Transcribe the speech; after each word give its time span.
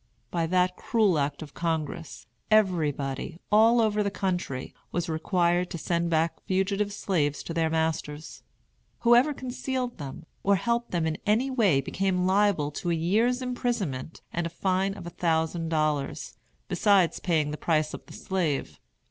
By 0.31 0.47
that 0.47 0.77
cruel 0.77 1.19
act 1.19 1.43
of 1.43 1.53
Congress, 1.53 2.25
everybody, 2.49 3.37
all 3.51 3.79
over 3.79 4.01
the 4.01 4.09
country, 4.09 4.73
was 4.91 5.07
required 5.07 5.69
to 5.69 5.77
send 5.77 6.09
back 6.09 6.41
fugitive 6.47 6.91
slaves 6.91 7.43
to 7.43 7.53
their 7.53 7.69
masters. 7.69 8.41
Whoever 9.01 9.31
concealed 9.31 9.99
them 9.99 10.25
or 10.41 10.55
helped 10.55 10.89
them 10.89 11.05
in 11.05 11.19
any 11.27 11.51
way 11.51 11.81
became 11.81 12.25
liable 12.25 12.71
to 12.81 12.89
a 12.89 12.95
year's 12.95 13.43
imprisonment 13.43 14.21
and 14.33 14.47
a 14.47 14.49
fine 14.49 14.95
of 14.95 15.05
a 15.05 15.11
thousand 15.11 15.69
dollars, 15.69 16.35
besides 16.67 17.19
paying 17.19 17.51
the 17.51 17.55
price 17.57 17.93
of 17.93 18.03
the 18.07 18.13
slave. 18.13 18.79